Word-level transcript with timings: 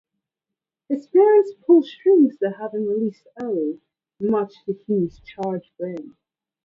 His 0.89 1.05
parents 1.05 1.53
pull 1.67 1.83
strings 1.83 2.35
to 2.37 2.49
have 2.57 2.73
him 2.73 2.87
released 2.87 3.27
early, 3.39 3.81
much 4.19 4.65
to 4.65 4.73
Hugh's 4.87 5.21
chagrin. 5.23 6.17